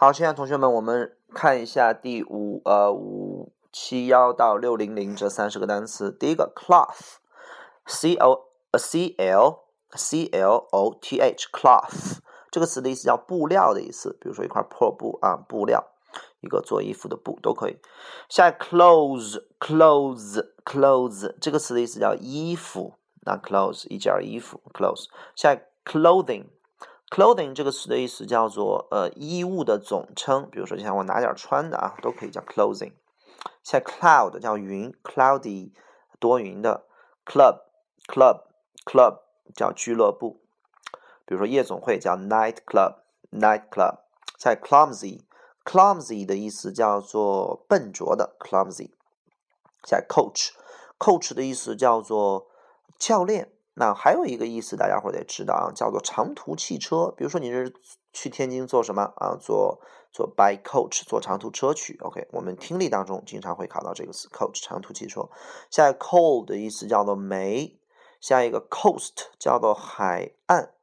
[0.00, 6.12] 好，现在同学们，我们看一下第五呃五七幺到六零零这三十个单词。
[6.12, 8.44] 第一个 cloth，c o
[8.78, 9.64] c l
[9.96, 15.84] c l o t h cloth 这个词的意思叫布料的意思，比如说一块破布啊，布料，
[16.42, 17.80] 一个做衣服的布都可以。
[18.28, 25.06] 下 clothes，clothes，clothes 这个词的意思叫衣服，那 clothes 一件衣服，clothes。
[25.34, 26.44] 下 clothing。
[27.10, 32.92] Clothing 这个词的意思叫做呃衣物的总称，比如说像我拿点穿的啊，都可以叫 clothing。
[33.62, 35.72] 像 cloud 叫云，cloudy
[36.18, 36.86] 多云的
[37.24, 37.60] ，club
[38.06, 38.42] club
[38.84, 39.20] club
[39.54, 40.40] 叫俱乐部，
[41.24, 42.96] 比如说夜总会叫 night club
[43.30, 43.98] night club。
[44.38, 45.22] 像 clumsy
[45.64, 48.90] clumsy 的意思叫做笨拙的 clumsy。
[49.84, 50.50] 像 coach
[50.98, 52.48] coach 的意思叫做
[52.98, 53.52] 教练。
[53.80, 57.14] 那还有一个意思，大家伙得知道啊，叫做长途汽车。
[57.16, 57.72] 比如说你是
[58.12, 59.36] 去天津坐什么啊？
[59.40, 61.96] 坐坐 by coach，坐长途车去。
[62.00, 65.28] OK，我们听力当中经常会考到这个词 coach，长途汽车。
[65.70, 67.78] 下一个 coal 的意思叫做煤。
[68.20, 70.74] 下一个 coast 叫做海岸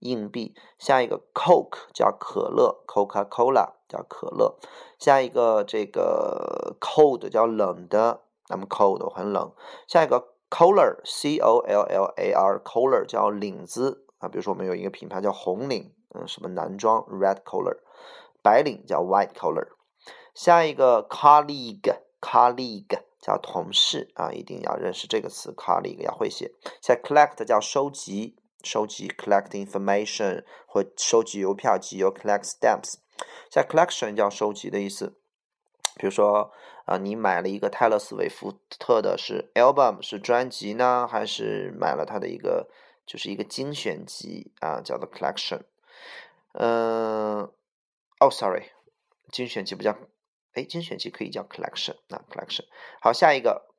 [0.00, 0.54] 硬币。
[0.78, 4.58] 下一个 Coke 叫可乐，Coca-Cola 叫可乐。
[4.98, 9.54] 下一个这个 Cold 叫冷的，那么 Cold 很冷。
[9.86, 15.94] 下一个 Collar，C-O-L-L-A-R，Collar 叫领子啊，比如说我们有一个品牌叫红领。
[16.14, 17.78] 嗯，什么男装 red collar，
[18.42, 19.68] 白领叫 white collar。
[20.34, 26.52] 下一个 colleague，colleague 叫同事啊，一定要认识这个词 colleague 要会写。
[26.80, 32.94] 下 collect 叫收集，收集 collect information 或收集邮票集邮 collect stamps。
[33.50, 35.18] 下 collection 叫收集的意思，
[35.96, 36.50] 比如说
[36.86, 42.68] 啊，你买了一个泰勒斯威夫特的是 album 是专辑呢，还是买了他的一个
[43.06, 45.60] 就是一个精选集啊，叫做 collection。
[46.52, 47.50] 嗯，
[48.20, 48.64] 哦，sorry，
[49.32, 49.96] 精选集不叫，
[50.52, 52.64] 哎，精选集可以叫 collection，那 collection。
[53.00, 53.74] 好，下一个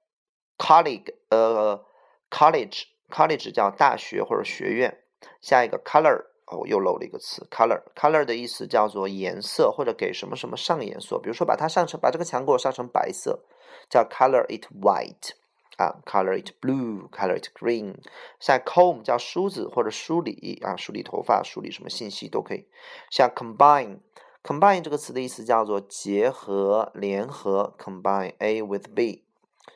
[0.57, 1.85] colleague，呃
[2.29, 5.03] ，college，college 叫大学或者学院。
[5.39, 13.45] 下一个 color，哦，又漏了一个词，color，color 的意思叫做颜色或者给什么什么上颜色，比如说把它上成，把这个墙给我上成白色，
[13.89, 15.33] 叫 color it white。
[15.77, 17.95] 啊，color it blue，color it green。
[18.39, 22.67] 像 comb 叫梳子或者梳理啊，梳理头发、梳理什么信息都可以。
[23.09, 29.23] 像 combine，combine 这个词的意思叫做结合、联合，combine A with B。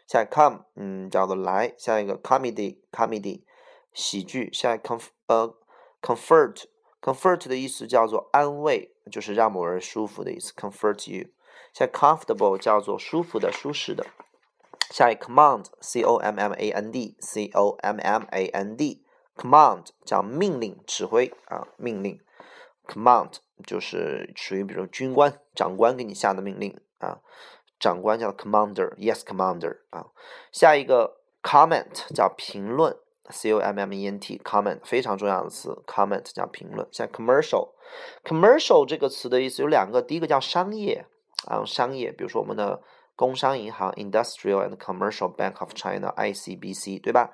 [0.06, 1.74] 像 come，嗯，叫做来。
[1.78, 3.41] 下一个 comedy，comedy
[3.94, 4.50] 喜剧。
[4.53, 5.56] 下一个 comf 呃
[6.02, 11.29] comfort，comfort 的意思叫做安慰，就是让某人舒服的意思，comfort you。
[11.74, 14.06] 像 comfortable 叫做舒服的、舒适的。
[14.89, 22.19] 下一 command，c o m m a n d，c o m m a n d，command 叫命令、指挥啊，命令。
[22.87, 23.33] command
[23.65, 27.19] 就是属于比如军官、长官给你下的命令啊，
[27.77, 30.07] 长官叫 commander，yes commander 啊。
[30.53, 32.97] 下一个 comment 叫评论
[33.29, 36.87] ，c o m m e n t，comment 非常重要的词，comment 叫评论。
[36.93, 41.05] 像 commercial，commercial 这个词的意思有两个，第一个叫商业
[41.45, 42.81] 啊，商业，比如说我们的。
[43.17, 47.31] 工商银行 （Industrial and Commercial Bank of China，ICBC），对吧？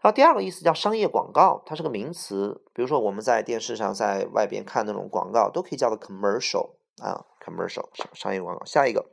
[0.00, 2.62] 然后第二个意思叫商业广告，它是个名词。
[2.72, 8.64] 比如说我们在电视上在外边看那种广告，都可以叫做 commercial 啊，commercial 商业广告。
[8.64, 9.06] 下一个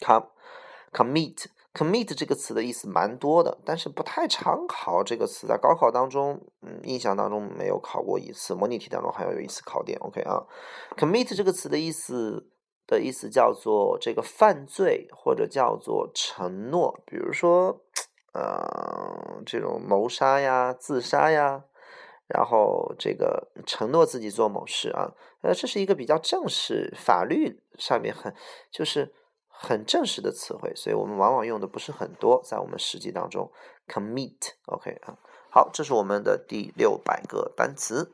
[0.00, 9.98] ，com，commit，commit 这个词的意思蛮多的，但是不太常考这个词，在高考当中，嗯，印象当中没有考过一次，模拟题当中还要有一次考点。
[9.98, 10.46] OK 啊
[10.96, 12.48] ，commit 这个词的意思。
[12.86, 17.80] 的意思叫做这个犯罪，或者叫做承诺，比如说，
[18.32, 21.64] 呃，这种谋杀呀、自杀呀，
[22.28, 25.12] 然后这个承诺自己做某事啊，
[25.42, 28.32] 呃，这是一个比较正式、法律上面很
[28.70, 29.12] 就是
[29.48, 33.50] 很正式的词汇，所以我们往往用的不是很多，在我们实际当中
[33.88, 35.18] ，commit，OK 啊，
[35.50, 38.12] 好，这是我们的第六百个单词。